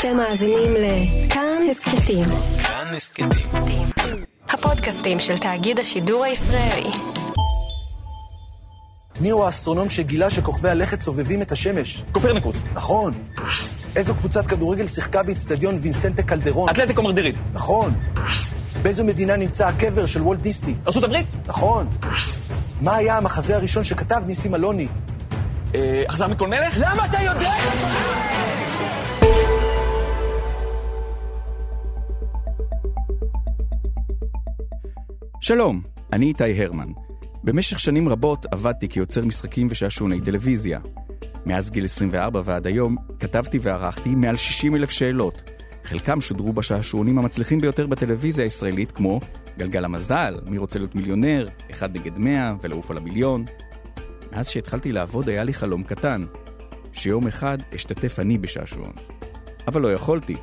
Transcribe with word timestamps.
אתם 0.00 0.16
מאזינים 0.16 0.74
לכאן 0.74 1.62
הסכתים. 1.70 2.24
כאן 2.62 2.94
הסכתים. 2.96 3.28
הפודקאסטים 4.48 5.20
של 5.20 5.38
תאגיד 5.38 5.78
השידור 5.78 6.24
הישראלי. 6.24 6.90
מי 9.20 9.30
הוא 9.30 9.44
האסטרונום 9.44 9.88
שגילה 9.88 10.30
שכוכבי 10.30 10.68
הלכת 10.68 11.00
סובבים 11.00 11.42
את 11.42 11.52
השמש? 11.52 12.02
קופרניקוס. 12.12 12.56
נכון. 12.74 13.14
איזו 13.96 14.14
קבוצת 14.14 14.46
כדורגל 14.46 14.86
שיחקה 14.86 15.22
באיצטדיון 15.22 15.78
וינסנטה 15.80 16.22
קלדרון? 16.22 16.70
אתלטיקו 16.70 17.02
מדריד. 17.02 17.36
נכון. 17.52 17.94
באיזו 18.82 19.04
מדינה 19.04 19.36
נמצא 19.36 19.68
הקבר 19.68 20.06
של 20.06 20.22
וולט 20.22 20.40
דיסני? 20.40 20.74
ארצות 20.86 21.04
הברית. 21.04 21.26
נכון. 21.46 21.88
מה 22.80 22.96
היה 22.96 23.16
המחזה 23.16 23.56
הראשון 23.56 23.84
שכתב 23.84 24.22
ניסים 24.26 24.54
אלוני? 24.54 24.88
אה, 25.74 26.02
אכזר 26.06 26.26
מכל 26.26 26.48
מלך? 26.48 26.74
למה 26.78 27.06
אתה 27.06 27.22
יודע? 27.22 27.50
שלום, 35.48 35.82
אני 36.12 36.26
איתי 36.26 36.62
הרמן. 36.62 36.88
במשך 37.44 37.78
שנים 37.78 38.08
רבות 38.08 38.46
עבדתי 38.52 38.88
כיוצר 38.88 39.24
משחקים 39.24 39.66
ושעשוני 39.70 40.20
טלוויזיה. 40.20 40.80
מאז 41.46 41.70
גיל 41.70 41.84
24 41.84 42.42
ועד 42.44 42.66
היום 42.66 42.96
כתבתי 43.20 43.58
וערכתי 43.62 44.14
מעל 44.14 44.36
60 44.36 44.74
אלף 44.74 44.90
שאלות. 44.90 45.42
חלקם 45.84 46.20
שודרו 46.20 46.52
בשעשועונים 46.52 47.18
המצליחים 47.18 47.60
ביותר 47.60 47.86
בטלוויזיה 47.86 48.44
הישראלית 48.44 48.92
כמו 48.92 49.20
גלגל 49.58 49.84
המזל, 49.84 50.40
מי 50.46 50.58
רוצה 50.58 50.78
להיות 50.78 50.94
מיליונר, 50.94 51.48
אחד 51.70 51.96
נגד 51.96 52.18
100 52.18 52.54
ולעוף 52.62 52.90
על 52.90 52.96
המיליון. 52.96 53.44
מאז 54.32 54.48
שהתחלתי 54.48 54.92
לעבוד 54.92 55.28
היה 55.28 55.44
לי 55.44 55.54
חלום 55.54 55.82
קטן, 55.82 56.24
שיום 56.92 57.26
אחד 57.26 57.58
אשתתף 57.74 58.18
אני 58.18 58.38
בשעשועון. 58.38 58.94
אבל 59.68 59.80
לא 59.80 59.92
יכולתי. 59.92 60.36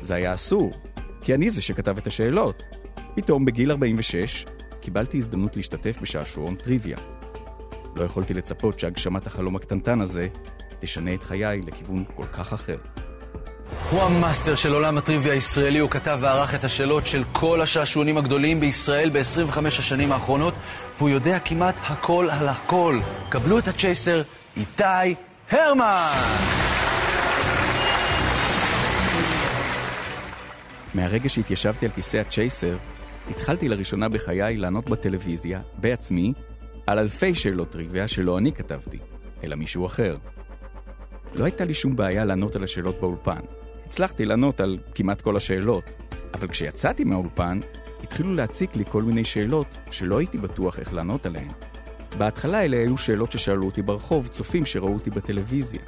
זה 0.00 0.14
היה 0.14 0.34
אסור, 0.34 0.72
כי 1.20 1.34
אני 1.34 1.50
זה 1.50 1.62
שכתב 1.62 1.98
את 1.98 2.06
השאלות. 2.06 2.77
פתאום 3.18 3.44
בגיל 3.44 3.70
46 3.70 4.46
קיבלתי 4.80 5.16
הזדמנות 5.16 5.56
להשתתף 5.56 5.98
בשעשועון 6.02 6.54
טריוויה. 6.56 6.98
לא 7.96 8.04
יכולתי 8.04 8.34
לצפות 8.34 8.78
שהגשמת 8.78 9.26
החלום 9.26 9.56
הקטנטן 9.56 10.00
הזה 10.00 10.28
תשנה 10.78 11.14
את 11.14 11.22
חיי 11.22 11.60
לכיוון 11.66 12.04
כל 12.14 12.26
כך 12.32 12.52
אחר. 12.52 12.76
הוא 13.90 14.02
המאסטר 14.02 14.56
של 14.56 14.72
עולם 14.72 14.98
הטריוויה 14.98 15.32
הישראלי, 15.32 15.78
הוא 15.78 15.90
כתב 15.90 16.18
וערך 16.20 16.54
את 16.54 16.64
השאלות 16.64 17.06
של 17.06 17.22
כל 17.32 17.60
השעשועונים 17.60 18.18
הגדולים 18.18 18.60
בישראל 18.60 19.10
ב-25 19.10 19.66
השנים 19.66 20.12
האחרונות, 20.12 20.54
והוא 20.98 21.08
יודע 21.08 21.38
כמעט 21.38 21.74
הכל 21.82 22.28
על 22.30 22.48
הכל. 22.48 22.98
קבלו 23.28 23.58
את 23.58 23.68
הצ'ייסר, 23.68 24.22
איתי 24.56 25.14
הרמן! 25.50 26.12
מהרגע 30.94 31.28
שהתיישבתי 31.28 31.86
על 31.86 31.92
כיסא 31.92 32.16
הצ'ייסר, 32.16 32.76
התחלתי 33.30 33.68
לראשונה 33.68 34.08
בחיי 34.08 34.56
לענות 34.56 34.90
בטלוויזיה, 34.90 35.60
בעצמי, 35.78 36.32
על 36.86 36.98
אלפי 36.98 37.34
שאלות 37.34 37.70
טריוויה 37.70 38.08
שלא 38.08 38.38
אני 38.38 38.52
כתבתי, 38.52 38.98
אלא 39.44 39.56
מישהו 39.56 39.86
אחר. 39.86 40.16
לא 41.34 41.44
הייתה 41.44 41.64
לי 41.64 41.74
שום 41.74 41.96
בעיה 41.96 42.24
לענות 42.24 42.56
על 42.56 42.64
השאלות 42.64 43.00
באולפן. 43.00 43.40
הצלחתי 43.86 44.24
לענות 44.24 44.60
על 44.60 44.78
כמעט 44.94 45.20
כל 45.20 45.36
השאלות, 45.36 45.84
אבל 46.34 46.48
כשיצאתי 46.48 47.04
מהאולפן, 47.04 47.60
התחילו 48.02 48.34
להציק 48.34 48.76
לי 48.76 48.84
כל 48.84 49.02
מיני 49.02 49.24
שאלות 49.24 49.76
שלא 49.90 50.18
הייתי 50.18 50.38
בטוח 50.38 50.78
איך 50.78 50.92
לענות 50.92 51.26
עליהן. 51.26 51.52
בהתחלה 52.18 52.64
אלה 52.64 52.76
היו 52.76 52.98
שאלות 52.98 53.32
ששאלו 53.32 53.66
אותי 53.66 53.82
ברחוב, 53.82 54.26
צופים 54.26 54.66
שראו 54.66 54.94
אותי 54.94 55.10
בטלוויזיה. 55.10 55.80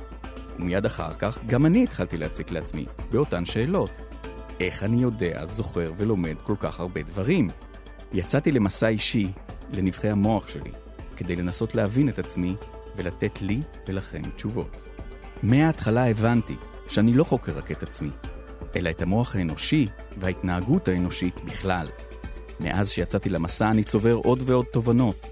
ומיד 0.59 0.87
אחר 0.87 1.13
כך, 1.13 1.39
גם 1.47 1.67
אני 1.67 1.85
התחלתי 1.85 2.17
להציק 2.17 2.51
לעצמי, 2.51 2.87
באותן 3.11 3.45
שאלות. 3.45 4.10
איך 4.61 4.83
אני 4.83 5.03
יודע, 5.03 5.47
זוכר 5.47 5.93
ולומד 5.97 6.35
כל 6.43 6.55
כך 6.61 6.81
הרבה 6.81 7.03
דברים? 7.03 7.49
יצאתי 8.13 8.53
למסע 8.53 8.89
אישי, 8.89 9.33
לנבחי 9.73 10.09
המוח 10.09 10.49
שלי, 10.49 10.71
כדי 11.17 11.37
לנסות 11.37 11.75
להבין 11.75 12.09
את 12.09 12.19
עצמי 12.19 12.55
ולתת 12.97 13.43
לי 13.43 13.61
ולכם 13.89 14.23
תשובות. 14.37 14.77
מההתחלה 15.43 16.11
הבנתי 16.11 16.57
שאני 16.89 17.15
לא 17.15 17.25
חוקר 17.25 17.59
רק 17.59 17.73
את 17.73 17.83
עצמי, 17.83 18.11
אלא 18.77 18.91
את 18.91 19.03
המוח 19.03 19.37
האנושי 19.37 19.89
וההתנהגות 20.17 20.89
האנושית 20.89 21.41
בכלל. 21.45 21.87
מאז 22.61 22.91
שיצאתי 22.91 23.31
למסע 23.31 23.71
אני 23.71 23.85
צובר 23.85 24.15
עוד 24.15 24.43
ועוד 24.47 24.67
תובנות. 24.73 25.27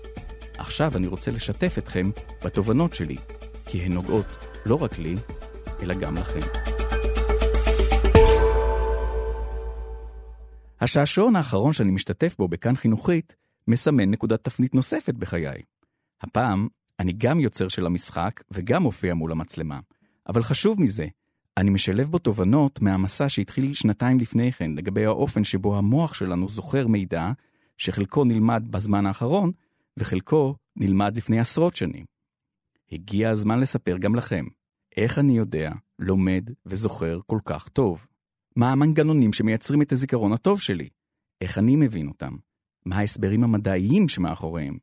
עכשיו 0.59 0.93
אני 0.97 1.07
רוצה 1.07 1.31
לשתף 1.31 1.79
אתכם 1.79 2.11
בתובנות 2.45 2.95
שלי, 2.95 3.17
כי 3.67 3.81
הן 3.81 3.93
נוגעות 3.93 4.27
לא 4.67 4.83
רק 4.83 4.99
לי, 4.99 5.15
אלא 5.83 5.95
גם 5.95 6.17
לכם. 6.17 6.68
השעשועון 10.81 11.37
האחרון 11.37 11.73
שאני 11.73 11.91
משתתף 11.91 12.37
בו 12.39 12.49
בכאן 12.49 12.77
חינוכית, 12.77 13.37
מסמן 13.69 14.11
נקודת 14.11 14.45
תפנית 14.45 14.75
נוספת 14.75 15.15
בחיי. 15.15 15.63
הפעם, 16.21 16.69
אני 17.01 17.13
גם 17.13 17.41
יוצר 17.41 17.69
של 17.69 17.87
המשחק 17.87 18.43
וגם 18.51 18.83
מופיע 18.83 19.15
מול 19.15 19.33
המצלמה. 19.33 19.81
אבל 20.29 20.43
חשוב 20.43 20.83
מזה, 20.83 21.07
אני 21.57 21.71
משלב 21.71 22.09
בו 22.09 22.19
תובנות 22.19 22.83
מהמסע 22.83 23.29
שהתחיל 23.29 23.75
שנתיים 23.75 24.21
לפני 24.21 24.53
כן, 24.53 24.71
לגבי 24.71 25.05
האופן 25.05 25.45
שבו 25.45 25.79
המוח 25.79 26.15
שלנו 26.15 26.49
זוכר 26.49 26.87
מידע, 26.87 27.33
שחלקו 27.77 28.25
נלמד 28.25 28.69
בזמן 28.71 29.07
האחרון, 29.07 29.53
וחלקו 29.97 30.55
נלמד 30.77 31.17
לפני 31.17 31.41
עשרות 31.41 31.77
שנים. 31.77 32.05
הגיע 32.93 33.31
הזמן 33.31 33.61
לספר 33.61 33.99
גם 33.99 34.15
לכם, 34.15 34.47
איך 34.97 35.19
אני 35.19 35.39
יודע, 35.39 35.73
לומד 35.99 36.51
וזוכר 36.67 37.21
כל 37.27 37.39
כך 37.45 37.69
טוב. 37.69 38.07
מה 38.59 38.73
המנגנונים 38.73 39.33
שמייצרים 39.33 39.83
את 39.83 39.93
הזיכרון 39.93 40.33
הטוב 40.33 40.61
שלי? 40.61 40.89
איך 41.41 41.59
אני 41.59 41.77
מבין 41.77 42.09
אותם? 42.09 42.37
מה 42.87 42.97
ההסברים 42.97 43.45
המדעיים 43.45 44.09
שמאחוריהם? 44.09 44.79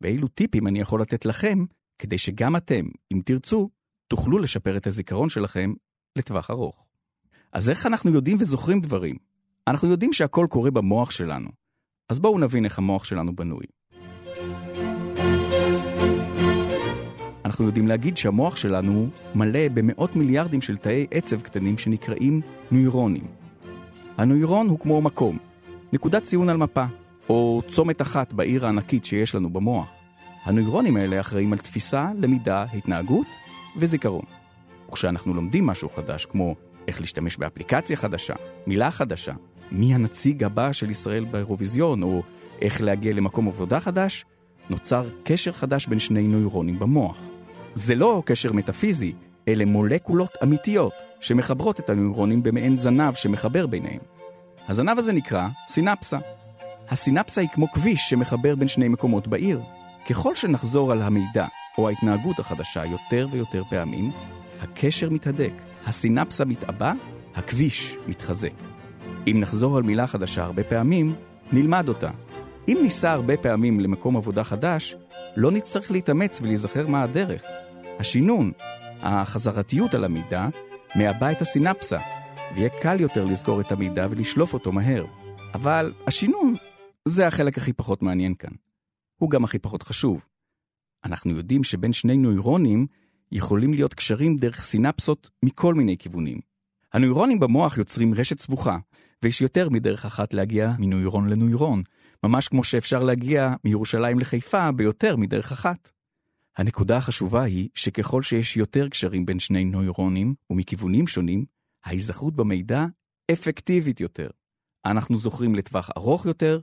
ואילו 0.00 0.28
טיפים 0.28 0.66
אני 0.66 0.80
יכול 0.80 1.00
לתת 1.00 1.24
לכם, 1.24 1.64
כדי 1.98 2.18
שגם 2.18 2.56
אתם, 2.56 2.86
אם 3.12 3.20
תרצו, 3.24 3.70
תוכלו 4.06 4.38
לשפר 4.38 4.76
את 4.76 4.86
הזיכרון 4.86 5.28
שלכם 5.28 5.72
לטווח 6.18 6.50
ארוך. 6.50 6.86
אז 7.52 7.70
איך 7.70 7.86
אנחנו 7.86 8.10
יודעים 8.10 8.36
וזוכרים 8.40 8.80
דברים? 8.80 9.16
אנחנו 9.66 9.88
יודעים 9.88 10.12
שהכל 10.12 10.46
קורה 10.50 10.70
במוח 10.70 11.10
שלנו. 11.10 11.50
אז 12.08 12.20
בואו 12.20 12.38
נבין 12.38 12.64
איך 12.64 12.78
המוח 12.78 13.04
שלנו 13.04 13.36
בנוי. 13.36 13.66
אנחנו 17.58 17.68
יודעים 17.68 17.88
להגיד 17.88 18.16
שהמוח 18.16 18.56
שלנו 18.56 19.08
מלא 19.34 19.68
במאות 19.74 20.16
מיליארדים 20.16 20.60
של 20.60 20.76
תאי 20.76 21.06
עצב 21.10 21.40
קטנים 21.40 21.78
שנקראים 21.78 22.40
נוירונים. 22.70 23.26
הנוירון 24.16 24.68
הוא 24.68 24.78
כמו 24.78 25.00
מקום, 25.02 25.38
נקודת 25.92 26.22
ציון 26.22 26.48
על 26.48 26.56
מפה, 26.56 26.84
או 27.28 27.62
צומת 27.68 28.02
אחת 28.02 28.32
בעיר 28.32 28.66
הענקית 28.66 29.04
שיש 29.04 29.34
לנו 29.34 29.50
במוח. 29.50 29.90
הנוירונים 30.44 30.96
האלה 30.96 31.20
אחראים 31.20 31.52
על 31.52 31.58
תפיסה, 31.58 32.08
למידה, 32.18 32.64
התנהגות 32.74 33.26
וזיכרון. 33.76 34.24
וכשאנחנו 34.88 35.34
לומדים 35.34 35.66
משהו 35.66 35.88
חדש, 35.88 36.26
כמו 36.26 36.54
איך 36.88 37.00
להשתמש 37.00 37.36
באפליקציה 37.36 37.96
חדשה, 37.96 38.34
מילה 38.66 38.90
חדשה, 38.90 39.32
מי 39.72 39.94
הנציג 39.94 40.44
הבא 40.44 40.72
של 40.72 40.90
ישראל 40.90 41.24
באירוויזיון, 41.24 42.02
או 42.02 42.22
איך 42.62 42.80
להגיע 42.80 43.12
למקום 43.12 43.48
עבודה 43.48 43.80
חדש, 43.80 44.24
נוצר 44.70 45.04
קשר 45.24 45.52
חדש 45.52 45.86
בין 45.86 45.98
שני 45.98 46.22
נוירונים 46.22 46.78
במוח. 46.78 47.18
זה 47.78 47.94
לא 47.94 48.22
קשר 48.24 48.52
מטאפיזי, 48.52 49.12
אלה 49.48 49.64
מולקולות 49.64 50.36
אמיתיות 50.42 50.92
שמחברות 51.20 51.80
את 51.80 51.90
הנוירונים 51.90 52.42
במעין 52.42 52.76
זנב 52.76 53.14
שמחבר 53.14 53.66
ביניהם. 53.66 54.00
הזנב 54.68 54.98
הזה 54.98 55.12
נקרא 55.12 55.48
סינפסה. 55.68 56.18
הסינפסה 56.88 57.40
היא 57.40 57.48
כמו 57.52 57.72
כביש 57.72 58.10
שמחבר 58.10 58.54
בין 58.54 58.68
שני 58.68 58.88
מקומות 58.88 59.28
בעיר. 59.28 59.60
ככל 60.10 60.34
שנחזור 60.34 60.92
על 60.92 61.02
המידע 61.02 61.46
או 61.78 61.88
ההתנהגות 61.88 62.38
החדשה 62.38 62.84
יותר 62.84 63.26
ויותר 63.30 63.62
פעמים, 63.70 64.10
הקשר 64.60 65.10
מתהדק, 65.10 65.52
הסינפסה 65.86 66.44
מתעבה, 66.44 66.92
הכביש 67.34 67.96
מתחזק. 68.06 68.54
אם 69.26 69.36
נחזור 69.40 69.76
על 69.76 69.82
מילה 69.82 70.06
חדשה 70.06 70.44
הרבה 70.44 70.64
פעמים, 70.64 71.14
נלמד 71.52 71.88
אותה. 71.88 72.10
אם 72.68 72.78
ניסע 72.82 73.12
הרבה 73.12 73.36
פעמים 73.36 73.80
למקום 73.80 74.16
עבודה 74.16 74.44
חדש, 74.44 74.96
לא 75.36 75.50
נצטרך 75.50 75.90
להתאמץ 75.90 76.40
ולהיזכר 76.42 76.86
מה 76.86 77.02
הדרך. 77.02 77.42
השינון, 77.98 78.52
החזרתיות 79.00 79.94
על 79.94 80.04
המידע, 80.04 80.48
מעבה 80.94 81.32
את 81.32 81.40
הסינפסה, 81.40 81.98
ויהיה 82.54 82.68
קל 82.82 83.00
יותר 83.00 83.24
לזכור 83.24 83.60
את 83.60 83.72
המידע 83.72 84.06
ולשלוף 84.10 84.54
אותו 84.54 84.72
מהר. 84.72 85.04
אבל 85.54 85.92
השינון 86.06 86.54
זה 87.04 87.26
החלק 87.26 87.58
הכי 87.58 87.72
פחות 87.72 88.02
מעניין 88.02 88.34
כאן. 88.34 88.50
הוא 89.16 89.30
גם 89.30 89.44
הכי 89.44 89.58
פחות 89.58 89.82
חשוב. 89.82 90.24
אנחנו 91.04 91.30
יודעים 91.30 91.64
שבין 91.64 91.92
שני 91.92 92.16
נוירונים 92.16 92.86
יכולים 93.32 93.74
להיות 93.74 93.94
קשרים 93.94 94.36
דרך 94.36 94.60
סינפסות 94.60 95.30
מכל 95.44 95.74
מיני 95.74 95.96
כיוונים. 95.98 96.38
הנוירונים 96.92 97.40
במוח 97.40 97.78
יוצרים 97.78 98.14
רשת 98.14 98.40
סבוכה, 98.40 98.78
ויש 99.22 99.40
יותר 99.40 99.68
מדרך 99.68 100.04
אחת 100.04 100.34
להגיע 100.34 100.72
מנוירון 100.78 101.28
לנוירון, 101.28 101.82
ממש 102.24 102.48
כמו 102.48 102.64
שאפשר 102.64 103.02
להגיע 103.02 103.52
מירושלים 103.64 104.18
לחיפה 104.18 104.72
ביותר 104.72 105.16
מדרך 105.16 105.52
אחת. 105.52 105.90
הנקודה 106.58 106.96
החשובה 106.96 107.42
היא 107.42 107.68
שככל 107.74 108.22
שיש 108.22 108.56
יותר 108.56 108.88
קשרים 108.88 109.26
בין 109.26 109.38
שני 109.38 109.64
נוירונים 109.64 110.34
ומכיוונים 110.50 111.06
שונים, 111.06 111.44
ההיזכרות 111.84 112.36
במידע 112.36 112.84
אפקטיבית 113.32 114.00
יותר. 114.00 114.30
אנחנו 114.84 115.18
זוכרים 115.18 115.54
לטווח 115.54 115.90
ארוך 115.96 116.26
יותר, 116.26 116.60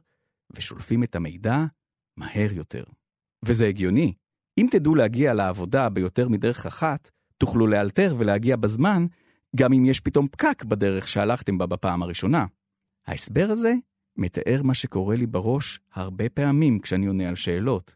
ושולפים 0.55 1.03
את 1.03 1.15
המידע 1.15 1.65
מהר 2.17 2.53
יותר. 2.53 2.83
וזה 3.45 3.67
הגיוני. 3.67 4.13
אם 4.57 4.67
תדעו 4.71 4.95
להגיע 4.95 5.33
לעבודה 5.33 5.89
ביותר 5.89 6.29
מדרך 6.29 6.65
אחת, 6.65 7.09
תוכלו 7.37 7.67
לאלתר 7.67 8.15
ולהגיע 8.17 8.55
בזמן, 8.55 9.05
גם 9.55 9.73
אם 9.73 9.85
יש 9.85 9.99
פתאום 9.99 10.27
פקק 10.27 10.63
בדרך 10.63 11.07
שהלכתם 11.07 11.57
בה 11.57 11.65
בפעם 11.65 12.03
הראשונה. 12.03 12.45
ההסבר 13.07 13.47
הזה 13.49 13.73
מתאר 14.17 14.61
מה 14.63 14.73
שקורה 14.73 15.15
לי 15.15 15.27
בראש 15.27 15.79
הרבה 15.93 16.29
פעמים 16.29 16.79
כשאני 16.79 17.05
עונה 17.05 17.29
על 17.29 17.35
שאלות. 17.35 17.95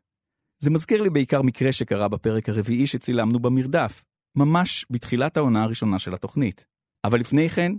זה 0.59 0.69
מזכיר 0.69 1.01
לי 1.01 1.09
בעיקר 1.09 1.41
מקרה 1.41 1.71
שקרה 1.71 2.07
בפרק 2.07 2.49
הרביעי 2.49 2.87
שצילמנו 2.87 3.39
במרדף, 3.39 4.03
ממש 4.35 4.85
בתחילת 4.89 5.37
העונה 5.37 5.63
הראשונה 5.63 5.99
של 5.99 6.13
התוכנית. 6.13 6.65
אבל 7.03 7.19
לפני 7.19 7.49
כן, 7.49 7.71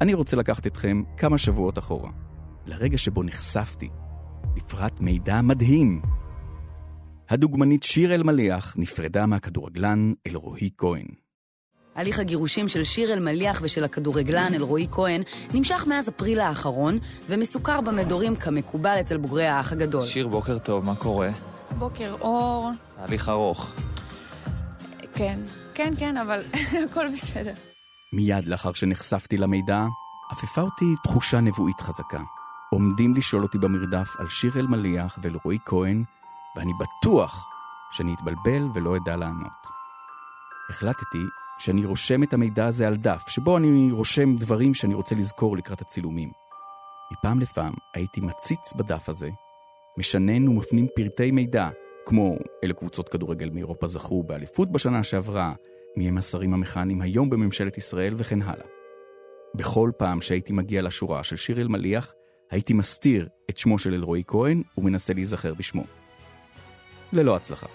אני 0.00 0.14
רוצה 0.14 0.36
לקחת 0.36 0.66
אתכם 0.66 1.02
כמה 1.16 1.38
שבועות 1.38 1.78
אחורה, 1.78 2.10
לרגע 2.66 2.98
שבו 2.98 3.22
נחשפתי 3.22 3.88
לפרט 4.56 5.00
מידע 5.00 5.40
מדהים. 5.42 6.02
הדוגמנית 7.28 7.82
שיר 7.82 8.14
אלמליח 8.14 8.74
נפרדה 8.78 9.26
מהכדורגלן 9.26 10.12
אלרועי 10.26 10.70
כהן. 10.78 11.06
הליך 11.94 12.18
הגירושים 12.18 12.68
של 12.68 12.84
שיר 12.84 13.12
אלמליח 13.12 13.60
ושל 13.62 13.84
הכדורגלן 13.84 14.54
אלרועי 14.54 14.86
כהן 14.90 15.22
נמשך 15.54 15.84
מאז 15.88 16.08
אפריל 16.08 16.40
האחרון, 16.40 16.98
ומסוכר 17.28 17.80
במדורים 17.80 18.36
כמקובל 18.36 18.96
אצל 19.00 19.16
בוגרי 19.16 19.46
האח 19.46 19.72
הגדול. 19.72 20.02
שיר, 20.02 20.28
בוקר 20.28 20.58
טוב, 20.58 20.84
מה 20.84 20.94
קורה? 20.94 21.53
בוקר 21.78 22.16
אור. 22.20 22.70
תהליך 22.96 23.28
ארוך. 23.28 23.72
כן, 25.14 25.40
כן, 25.74 25.92
כן, 25.98 26.16
אבל 26.16 26.42
הכל 26.90 27.08
בסדר. 27.12 27.52
מיד 28.12 28.46
לאחר 28.46 28.72
שנחשפתי 28.72 29.36
למידע, 29.36 29.84
עפפה 30.30 30.60
אותי 30.60 30.84
תחושה 31.04 31.40
נבואית 31.40 31.80
חזקה. 31.80 32.20
עומדים 32.70 33.14
לשאול 33.14 33.42
אותי 33.42 33.58
במרדף 33.58 34.16
על 34.18 34.28
שיר 34.28 34.52
אלמליח 34.56 35.18
ואלרועי 35.22 35.58
כהן, 35.66 36.04
ואני 36.56 36.72
בטוח 36.80 37.46
שאני 37.92 38.14
אתבלבל 38.14 38.68
ולא 38.74 38.96
אדע 38.96 39.16
לענות. 39.16 39.66
החלטתי 40.70 41.22
שאני 41.58 41.84
רושם 41.84 42.22
את 42.22 42.32
המידע 42.32 42.66
הזה 42.66 42.86
על 42.86 42.96
דף, 42.96 43.24
שבו 43.28 43.58
אני 43.58 43.90
רושם 43.92 44.36
דברים 44.36 44.74
שאני 44.74 44.94
רוצה 44.94 45.14
לזכור 45.14 45.56
לקראת 45.56 45.80
הצילומים. 45.80 46.30
מפעם 47.12 47.40
לפעם 47.40 47.72
הייתי 47.94 48.20
מציץ 48.20 48.72
בדף 48.76 49.08
הזה, 49.08 49.30
משנן 49.98 50.48
ומפנים 50.48 50.86
פרטי 50.96 51.30
מידע, 51.30 51.68
כמו 52.06 52.36
אילו 52.62 52.74
קבוצות 52.74 53.08
כדורגל 53.08 53.50
מאירופה 53.50 53.86
זכו 53.86 54.22
באליפות 54.22 54.72
בשנה 54.72 55.02
שעברה, 55.02 55.54
מי 55.96 56.08
הם 56.08 56.18
השרים 56.18 56.54
המכהנים 56.54 57.00
היום 57.00 57.30
בממשלת 57.30 57.78
ישראל 57.78 58.14
וכן 58.16 58.42
הלאה. 58.42 58.66
בכל 59.54 59.90
פעם 59.98 60.20
שהייתי 60.20 60.52
מגיע 60.52 60.82
לשורה 60.82 61.24
של 61.24 61.36
שיר 61.36 61.60
אלמליח, 61.60 62.12
הייתי 62.50 62.72
מסתיר 62.72 63.28
את 63.50 63.58
שמו 63.58 63.78
של 63.78 63.94
אלרועי 63.94 64.22
כהן 64.26 64.62
ומנסה 64.78 65.12
להיזכר 65.12 65.54
בשמו. 65.54 65.84
ללא 67.12 67.36
הצלחה. 67.36 67.66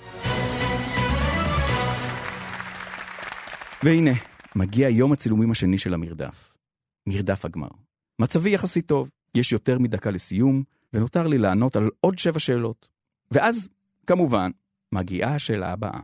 והנה, 3.84 4.12
מגיע 4.56 4.90
יום 4.90 5.12
הצילומים 5.12 5.52
השני 5.52 5.78
של 5.78 5.94
המרדף. 5.94 6.54
מרדף 7.08 7.46
הגמר. 7.46 7.70
מצבי 8.22 8.50
יחסית 8.50 8.86
טוב, 8.86 9.10
יש 9.36 9.52
יותר 9.52 9.80
מדקה 9.80 10.12
לסיום, 10.12 10.64
ונותר 10.94 11.28
לי 11.28 11.38
לענות 11.38 11.76
על 11.76 11.90
עוד 12.02 12.20
שבע 12.20 12.40
שאלות. 12.40 12.90
ואז, 13.32 13.70
כמובן, 14.08 14.52
מגיעה 14.92 15.36
השאלה 15.36 15.72
הבאה. 15.72 16.00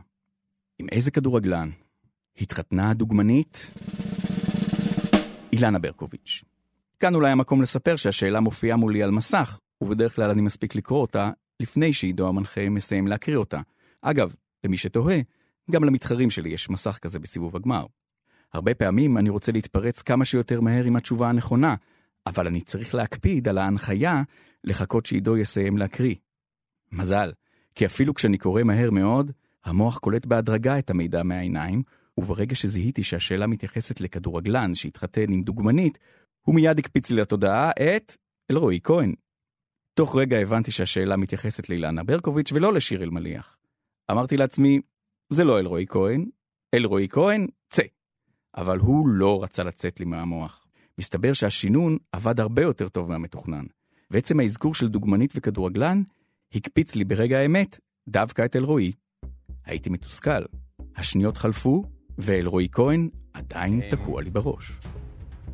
עם 0.78 0.86
איזה 0.92 1.10
כדורגלן 1.10 1.70
התחתנה 2.40 2.90
הדוגמנית 2.90 3.70
אילנה 5.52 5.78
ברקוביץ'. 5.78 6.44
כאן 7.00 7.14
אולי 7.14 7.30
המקום 7.30 7.62
לספר 7.62 7.96
שהשאלה 7.96 8.40
מופיעה 8.40 8.76
מולי 8.76 9.02
על 9.02 9.10
מסך, 9.10 9.60
ובדרך 9.80 10.16
כלל 10.16 10.30
אני 10.30 10.42
מספיק 10.42 10.74
לקרוא 10.74 11.00
אותה 11.00 11.30
לפני 11.60 11.92
שעידו 11.92 12.28
המנחה 12.28 12.68
מסיים 12.68 13.06
להקריא 13.06 13.36
אותה. 13.36 13.60
אגב, 14.02 14.34
למי 14.64 14.76
שתוהה, 14.76 15.20
גם 15.70 15.84
למתחרים 15.84 16.30
שלי 16.30 16.48
יש 16.48 16.70
מסך 16.70 16.98
כזה 17.02 17.18
בסיבוב 17.18 17.56
הגמר. 17.56 17.86
הרבה 18.52 18.74
פעמים 18.74 19.18
אני 19.18 19.30
רוצה 19.30 19.52
להתפרץ 19.52 20.02
כמה 20.02 20.24
שיותר 20.24 20.60
מהר 20.60 20.84
עם 20.84 20.96
התשובה 20.96 21.28
הנכונה, 21.28 21.74
אבל 22.26 22.46
אני 22.46 22.60
צריך 22.60 22.94
להקפיד 22.94 23.48
על 23.48 23.58
ההנחיה 23.58 24.22
לחכות 24.64 25.06
שעידו 25.06 25.36
יסיים 25.36 25.78
להקריא. 25.78 26.14
מזל, 26.92 27.32
כי 27.74 27.86
אפילו 27.86 28.14
כשאני 28.14 28.38
קורא 28.38 28.62
מהר 28.62 28.90
מאוד, 28.90 29.32
המוח 29.64 29.98
קולט 29.98 30.26
בהדרגה 30.26 30.78
את 30.78 30.90
המידע 30.90 31.22
מהעיניים, 31.22 31.82
וברגע 32.18 32.54
שזיהיתי 32.54 33.02
שהשאלה 33.02 33.46
מתייחסת 33.46 34.00
לכדורגלן 34.00 34.74
שהתחתן 34.74 35.32
עם 35.32 35.42
דוגמנית, 35.42 35.98
הוא 36.42 36.54
מיד 36.54 36.78
הקפיץ 36.78 37.10
לי 37.10 37.20
לתודעה 37.20 37.70
את 37.70 38.16
אלרועי 38.50 38.80
כהן. 38.84 39.14
תוך 39.94 40.16
רגע 40.16 40.38
הבנתי 40.38 40.70
שהשאלה 40.70 41.16
מתייחסת 41.16 41.68
לאילנה 41.68 42.04
ברקוביץ' 42.04 42.52
ולא 42.52 42.72
לשיר 42.72 43.02
אלמליח. 43.02 43.56
אמרתי 44.10 44.36
לעצמי, 44.36 44.80
זה 45.32 45.44
לא 45.44 45.58
אלרועי 45.58 45.86
כהן, 45.88 46.24
אלרועי 46.74 47.08
כהן, 47.08 47.46
צא. 47.68 47.82
אבל 48.56 48.78
הוא 48.78 49.08
לא 49.08 49.42
רצה 49.42 49.62
לצאת 49.62 50.00
לי 50.00 50.06
מהמוח. 50.06 50.65
מסתבר 50.98 51.32
שהשינון 51.32 51.96
עבד 52.12 52.40
הרבה 52.40 52.62
יותר 52.62 52.88
טוב 52.88 53.08
מהמתוכנן, 53.08 53.64
ועצם 54.10 54.40
האזכור 54.40 54.74
של 54.74 54.88
דוגמנית 54.88 55.32
וכדורגלן 55.36 56.02
הקפיץ 56.54 56.94
לי 56.94 57.04
ברגע 57.04 57.38
האמת 57.38 57.78
דווקא 58.08 58.44
את 58.44 58.56
אלרועי. 58.56 58.92
הייתי 59.64 59.90
מתוסכל. 59.90 60.42
השניות 60.96 61.36
חלפו, 61.36 61.84
ואלרועי 62.18 62.68
כהן 62.72 63.08
עדיין 63.32 63.80
תקוע 63.90 64.22
לי 64.22 64.30
בראש. 64.30 64.72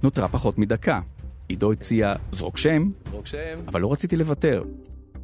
נותרה 0.03 0.29
פחות 0.29 0.59
מדקה. 0.59 1.01
עידו 1.49 1.73
הציע 1.73 2.15
זרוק 2.33 2.57
שם, 2.57 2.91
זרוק 3.11 3.27
שם. 3.27 3.59
אבל 3.69 3.81
לא 3.81 3.93
רציתי 3.93 4.17
לוותר. 4.17 4.65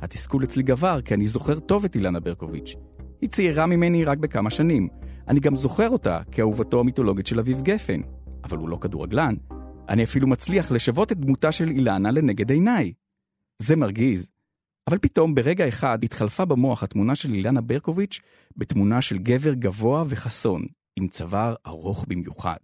התסכול 0.01 0.45
אצלי 0.45 0.63
גבר, 0.63 1.01
כי 1.01 1.15
אני 1.15 1.27
זוכר 1.27 1.59
טוב 1.59 1.85
את 1.85 1.95
אילנה 1.95 2.21
ברקוביץ'. 2.21 2.75
היא 3.21 3.29
צעירה 3.29 3.67
ממני 3.67 4.05
רק 4.05 4.19
בכמה 4.19 4.51
שנים. 4.51 4.89
אני 5.29 5.41
גם 5.41 5.57
זוכר 5.57 5.91
אותה 5.91 6.21
כאהובתו 6.33 6.81
המיתולוגית 6.81 7.27
של 7.27 7.39
אביב 7.39 7.61
גפן. 7.61 8.01
אבל 8.45 8.57
הוא 8.59 8.69
לא 8.69 8.79
כדורגלן. 8.81 9.35
אני 9.89 10.05
אפילו 10.05 10.29
מצליח 10.29 10.73
לשוות 10.73 11.13
את 11.13 11.19
דמותה 11.19 11.53
של 11.53 11.69
אילנה 11.69 12.11
לנגד 12.11 12.51
עיניי. 12.51 12.93
זה 13.59 13.77
מרגיז. 13.77 14.31
אבל 14.89 14.99
פתאום, 14.99 15.35
ברגע 15.35 15.69
אחד, 15.69 16.05
התחלפה 16.05 16.45
במוח 16.45 16.83
התמונה 16.83 17.15
של 17.15 17.33
אילנה 17.33 17.61
ברקוביץ' 17.61 18.21
בתמונה 18.57 19.03
של 19.03 19.19
גבר 19.19 19.55
גבוה 19.55 20.05
וחסון, 20.09 20.67
עם 20.97 21.09
צוואר 21.09 21.55
ארוך 21.67 22.05
במיוחד. 22.09 22.57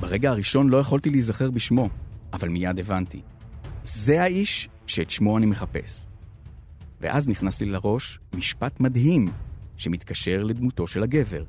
ברגע 0.00 0.30
הראשון 0.30 0.68
לא 0.68 0.76
יכולתי 0.76 1.10
להיזכר 1.10 1.50
בשמו, 1.50 1.88
אבל 2.32 2.48
מיד 2.48 2.78
הבנתי. 2.78 3.22
זה 3.82 4.22
האיש 4.22 4.68
שאת 4.86 5.10
שמו 5.10 5.38
אני 5.38 5.46
מחפש. 5.46 6.08
ואז 7.00 7.28
נכנס 7.28 7.60
לי 7.60 7.70
לראש 7.70 8.18
משפט 8.34 8.80
מדהים 8.80 9.30
שמתקשר 9.76 10.42
לדמותו 10.42 10.86
של 10.86 11.02
הגבר. 11.02 11.44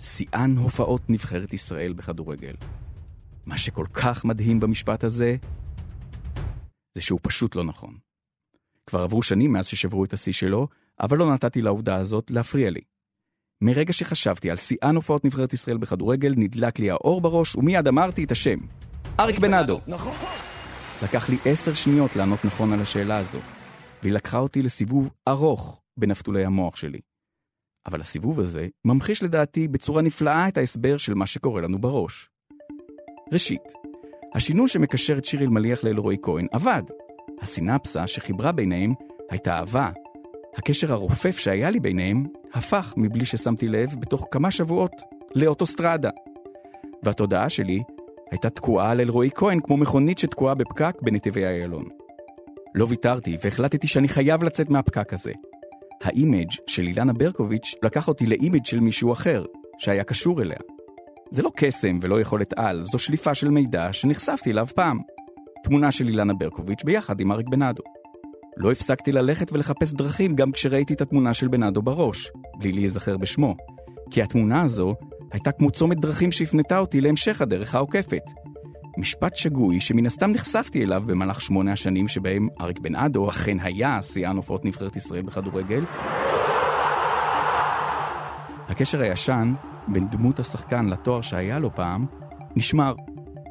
שיאן 0.00 0.56
הופעות 0.56 1.10
נבחרת 1.10 1.52
ישראל 1.52 1.92
בכדורגל. 1.92 2.54
מה 3.46 3.58
שכל 3.58 3.86
כך 3.92 4.24
מדהים 4.24 4.60
במשפט 4.60 5.04
הזה, 5.04 5.36
זה 6.94 7.02
שהוא 7.02 7.20
פשוט 7.22 7.54
לא 7.54 7.64
נכון. 7.64 7.98
כבר 8.86 9.02
עברו 9.02 9.22
שנים 9.22 9.52
מאז 9.52 9.66
ששברו 9.66 10.04
את 10.04 10.12
השיא 10.12 10.32
שלו, 10.32 10.68
אבל 11.00 11.18
לא 11.18 11.34
נתתי 11.34 11.62
לעובדה 11.62 11.94
הזאת 11.94 12.30
להפריע 12.30 12.70
לי. 12.70 12.80
מרגע 13.60 13.92
שחשבתי 13.92 14.50
על 14.50 14.56
שיאן 14.56 14.96
הופעות 14.96 15.24
נבחרת 15.24 15.52
ישראל 15.52 15.76
בכדורגל, 15.76 16.34
נדלק 16.36 16.78
לי 16.78 16.90
האור 16.90 17.20
בראש, 17.20 17.56
ומיד 17.56 17.88
אמרתי 17.88 18.24
את 18.24 18.30
השם. 18.30 18.58
אריק 19.20 19.38
בנאדו. 19.38 19.80
נכון. 19.86 20.12
לקח 21.02 21.28
לי 21.28 21.36
עשר 21.44 21.74
שניות 21.74 22.16
לענות 22.16 22.44
נכון 22.44 22.72
על 22.72 22.80
השאלה 22.80 23.18
הזו, 23.18 23.38
והיא 24.02 24.12
לקחה 24.12 24.38
אותי 24.38 24.62
לסיבוב 24.62 25.10
ארוך 25.28 25.82
בנפתולי 25.96 26.44
המוח 26.44 26.76
שלי. 26.76 27.00
אבל 27.86 28.00
הסיבוב 28.00 28.40
הזה 28.40 28.68
ממחיש 28.84 29.22
לדעתי 29.22 29.68
בצורה 29.68 30.02
נפלאה 30.02 30.48
את 30.48 30.58
ההסבר 30.58 30.96
של 30.96 31.14
מה 31.14 31.26
שקורה 31.26 31.60
לנו 31.60 31.80
בראש. 31.80 32.30
ראשית, 33.32 33.72
השינון 34.34 34.68
שמקשר 34.68 35.18
את 35.18 35.24
שיר 35.24 35.42
אלמליח 35.42 35.84
לאלרועי 35.84 36.16
כהן 36.22 36.46
עבד. 36.52 36.82
הסינפסה 37.40 38.06
שחיברה 38.06 38.52
ביניהם 38.52 38.94
הייתה 39.30 39.58
אהבה. 39.58 39.90
הקשר 40.56 40.92
הרופף 40.92 41.38
שהיה 41.38 41.70
לי 41.70 41.80
ביניהם 41.80 42.24
הפך, 42.54 42.94
מבלי 42.96 43.24
ששמתי 43.24 43.68
לב, 43.68 43.90
בתוך 44.00 44.28
כמה 44.30 44.50
שבועות 44.50 44.92
לאוטוסטרדה. 45.34 46.10
והתודעה 47.02 47.48
שלי 47.48 47.82
הייתה 48.30 48.50
תקועה 48.50 48.90
על 48.90 49.00
אלרועי 49.00 49.30
כהן 49.34 49.60
כמו 49.60 49.76
מכונית 49.76 50.18
שתקועה 50.18 50.54
בפקק 50.54 50.94
בנתיבי 51.02 51.46
איילון. 51.46 51.84
לא 52.74 52.86
ויתרתי 52.88 53.36
והחלטתי 53.44 53.86
שאני 53.86 54.08
חייב 54.08 54.44
לצאת 54.44 54.70
מהפקק 54.70 55.12
הזה. 55.12 55.32
ה 56.02 56.10
image 56.10 56.50
של 56.66 56.82
אילנה 56.82 57.12
ברקוביץ' 57.12 57.74
לקח 57.82 58.08
אותי 58.08 58.26
ל 58.26 58.32
image 58.32 58.64
של 58.64 58.80
מישהו 58.80 59.12
אחר, 59.12 59.44
שהיה 59.78 60.04
קשור 60.04 60.42
אליה. 60.42 60.58
זה 61.32 61.42
לא 61.42 61.50
קסם 61.56 61.98
ולא 62.02 62.20
יכולת 62.20 62.58
על, 62.58 62.82
זו 62.82 62.98
שליפה 62.98 63.34
של 63.34 63.48
מידע 63.48 63.92
שנחשפתי 63.92 64.50
אליו 64.50 64.66
פעם. 64.66 64.98
תמונה 65.64 65.92
של 65.92 66.08
אילנה 66.08 66.34
ברקוביץ' 66.34 66.84
ביחד 66.84 67.20
עם 67.20 67.32
אריק 67.32 67.48
בנאדו. 67.48 67.82
לא 68.56 68.72
הפסקתי 68.72 69.12
ללכת 69.12 69.52
ולחפש 69.52 69.92
דרכים 69.92 70.34
גם 70.34 70.52
כשראיתי 70.52 70.94
את 70.94 71.00
התמונה 71.00 71.34
של 71.34 71.48
בנאדו 71.48 71.82
בראש, 71.82 72.30
בלי 72.58 72.72
להיזכר 72.72 73.16
בשמו. 73.16 73.54
כי 74.10 74.22
התמונה 74.22 74.62
הזו 74.62 74.94
הייתה 75.32 75.52
כמו 75.52 75.70
צומת 75.70 76.00
דרכים 76.00 76.32
שהפנתה 76.32 76.78
אותי 76.78 77.00
להמשך 77.00 77.42
הדרך 77.42 77.74
העוקפת. 77.74 78.22
משפט 78.98 79.36
שגוי 79.36 79.80
שמן 79.80 80.06
הסתם 80.06 80.30
נחשפתי 80.30 80.84
אליו 80.84 81.02
במהלך 81.06 81.40
שמונה 81.40 81.72
השנים 81.72 82.08
שבהם 82.08 82.48
אריק 82.60 82.78
בן 82.78 82.94
אדו 82.94 83.28
אכן 83.28 83.56
היה 83.60 84.02
שיאן 84.02 84.36
הופעות 84.36 84.64
נבחרת 84.64 84.96
ישראל 84.96 85.22
בכדורגל. 85.22 85.84
הקשר 88.68 89.00
הישן 89.00 89.52
בין 89.88 90.08
דמות 90.08 90.40
השחקן 90.40 90.86
לתואר 90.86 91.22
שהיה 91.22 91.58
לו 91.58 91.74
פעם 91.74 92.06
נשמר, 92.56 92.94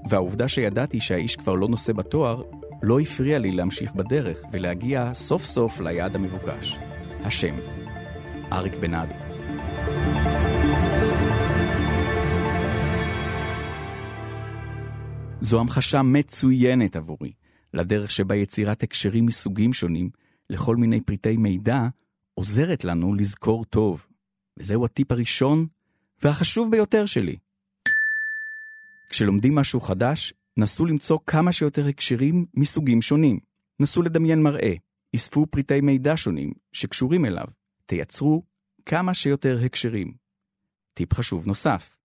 והעובדה 0.10 0.48
שידעתי 0.48 1.00
שהאיש 1.00 1.36
כבר 1.36 1.56
לא 1.56 1.68
נושא 1.68 1.94
בתואר 1.94 2.44
לא 2.82 3.00
הפריע 3.00 3.40
לי 3.40 3.52
להמשיך 3.52 3.94
בדרך 3.94 4.42
ולהגיע 4.52 5.14
סוף 5.14 5.44
סוף 5.44 5.80
ליעד 5.80 6.16
המבוקש, 6.16 6.80
השם, 7.24 7.56
אריק 8.54 8.76
בן 8.76 8.94
אדו. 8.94 9.14
זו 15.42 15.60
המחשה 15.60 16.02
מצוינת 16.02 16.96
עבורי, 16.96 17.32
לדרך 17.74 18.12
שבה 18.12 18.36
יצירת 18.36 18.84
הקשרים 18.84 19.26
מסוגים 19.26 19.74
שונים 19.74 20.10
לכל 20.50 20.76
מיני 20.76 21.02
פריטי 21.02 21.38
מידע 21.38 21.88
עוזרת 22.34 22.84
לנו 22.84 23.14
לזכור 23.14 23.66
טוב. 23.66 24.08
וזהו 24.60 24.86
הטיפ 24.86 25.12
הראשון 25.12 25.66
והחשוב 26.24 26.72
ביותר 26.72 27.06
שלי. 27.06 27.38
כשלומדים 29.10 29.56
משהו 29.56 29.80
חדש, 29.80 30.34
נסו 30.58 30.86
למצוא 30.86 31.20
כמה 31.28 31.52
שיותר 31.52 31.88
הקשרים 31.88 32.46
מסוגים 32.58 33.02
שונים. 33.02 33.40
נסו 33.80 34.02
לדמיין 34.02 34.44
מראה, 34.44 34.74
אספו 35.16 35.46
פריטי 35.46 35.82
מידע 35.82 36.14
שונים 36.16 36.52
שקשורים 36.72 37.26
אליו, 37.26 37.46
תייצרו 37.86 38.44
כמה 38.86 39.14
שיותר 39.14 39.60
הקשרים. 39.66 40.14
טיפ 40.94 41.14
חשוב 41.14 41.48
נוסף, 41.48 41.98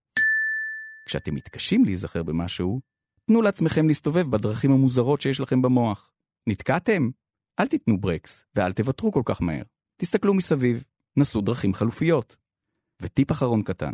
כשאתם 1.05 1.35
מתקשים 1.35 1.85
להיזכר 1.85 2.23
במשהו, 2.23 2.81
תנו 3.25 3.41
לעצמכם 3.41 3.87
להסתובב 3.87 4.31
בדרכים 4.31 4.71
המוזרות 4.71 5.21
שיש 5.21 5.39
לכם 5.39 5.61
במוח. 5.61 6.11
נתקעתם? 6.47 7.09
אל 7.59 7.67
תיתנו 7.67 8.01
ברקס, 8.01 8.45
ואל 8.55 8.73
תוותרו 8.73 9.11
כל 9.11 9.21
כך 9.25 9.41
מהר. 9.41 9.63
תסתכלו 9.97 10.33
מסביב, 10.33 10.83
נסו 11.17 11.41
דרכים 11.41 11.73
חלופיות. 11.73 12.37
וטיפ 13.01 13.31
אחרון 13.31 13.63
קטן. 13.63 13.93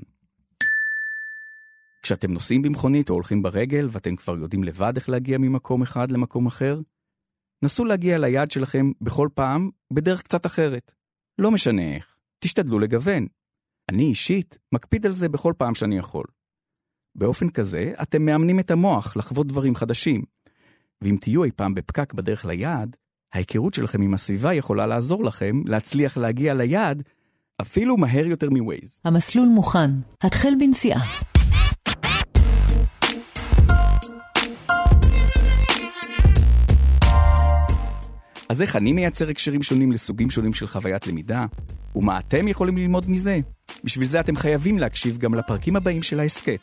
כשאתם 2.04 2.34
נוסעים 2.34 2.62
במכונית 2.62 3.10
או 3.10 3.16
הולכים 3.16 3.42
ברגל 3.42 3.88
ואתם 3.92 4.16
כבר 4.16 4.38
יודעים 4.38 4.64
לבד 4.64 4.94
איך 4.96 5.10
להגיע 5.10 5.38
ממקום 5.38 5.82
אחד 5.82 6.12
למקום 6.12 6.48
אחר, 6.48 6.80
נסו 7.64 7.86
להגיע 7.86 8.18
ליעד 8.18 8.52
שלכם 8.52 8.92
בכל 9.02 9.30
פעם 9.34 9.70
בדרך 9.94 10.22
קצת 10.22 10.46
אחרת. 10.46 10.94
לא 11.40 11.52
משנה 11.52 11.96
איך, 11.96 12.16
תשתדלו 12.40 12.80
לגוון. 12.80 13.28
אני 13.92 14.04
אישית 14.04 14.58
מקפיד 14.72 15.06
על 15.06 15.12
זה 15.12 15.30
בכל 15.30 15.54
פעם 15.58 15.76
שאני 15.76 15.98
יכול. 15.98 16.26
באופן 17.16 17.50
כזה, 17.50 17.94
אתם 18.02 18.26
מאמנים 18.26 18.60
את 18.60 18.72
המוח 18.72 19.18
לחוות 19.18 19.48
דברים 19.48 19.76
חדשים. 19.76 20.22
ואם 21.02 21.18
תהיו 21.22 21.44
אי 21.44 21.52
פעם 21.52 21.74
בפקק 21.74 22.14
בדרך 22.14 22.46
ליעד, 22.46 22.96
ההיכרות 23.34 23.74
שלכם 23.74 24.02
עם 24.02 24.14
הסביבה 24.14 24.54
יכולה 24.54 24.88
לעזור 24.88 25.24
לכם 25.24 25.62
להצליח 25.66 26.18
להגיע 26.18 26.54
ליעד 26.54 27.04
אפילו 27.62 27.98
מהר 27.98 28.26
יותר 28.26 28.50
מווייז. 28.50 29.02
המסלול 29.06 29.48
מוכן, 29.48 29.92
התחל 30.22 30.54
בנסיעה. 30.60 31.33
אז 38.54 38.62
איך 38.62 38.76
אני 38.76 38.94
מייצר 38.94 39.30
הקשרים 39.30 39.64
שונים 39.64 39.92
לסוגים 39.92 40.30
שונים 40.30 40.54
של 40.54 40.68
חוויית 40.68 41.08
למידה? 41.08 41.46
ומה 41.96 42.20
אתם 42.20 42.48
יכולים 42.48 42.78
ללמוד 42.78 43.10
מזה? 43.10 43.38
בשביל 43.84 44.08
זה 44.08 44.20
אתם 44.20 44.36
חייבים 44.36 44.78
להקשיב 44.78 45.18
גם 45.18 45.34
לפרקים 45.34 45.76
הבאים 45.76 46.04
של 46.04 46.20
ההסכת, 46.20 46.60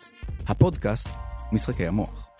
הפודקאסט 0.48 1.08
משחקי 1.52 1.86
המוח. 1.86 2.30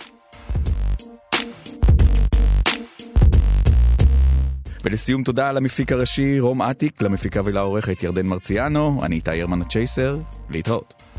ולסיום 4.84 5.22
תודה 5.22 5.52
למפיק 5.52 5.92
הראשי 5.92 6.40
רום 6.40 6.62
אטיק, 6.62 7.02
למפיקה 7.02 7.40
ולעורכת 7.44 8.02
ירדן 8.02 8.26
מרציאנו, 8.26 9.00
אני 9.04 9.14
איתי 9.14 9.40
הרמן 9.40 9.62
הצ'ייסר, 9.62 10.18
להתראות. 10.50 11.09